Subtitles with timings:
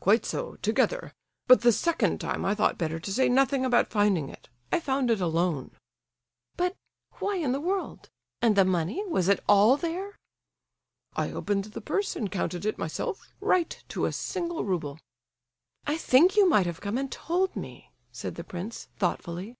[0.00, 1.14] "Quite so—together!
[1.46, 4.50] But the second time I thought better to say nothing about finding it.
[4.70, 5.70] I found it alone."
[6.58, 9.02] "But—why in the world—and the money?
[9.06, 10.18] Was it all there?"
[11.16, 14.98] "I opened the purse and counted it myself; right to a single rouble."
[15.86, 19.56] "I think you might have come and told me," said the prince, thoughtfully.